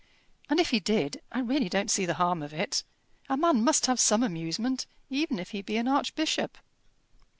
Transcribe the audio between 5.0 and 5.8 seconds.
even if he be